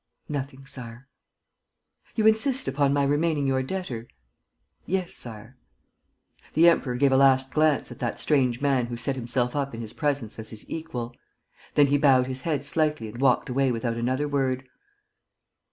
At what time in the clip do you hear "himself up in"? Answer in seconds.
9.15-9.81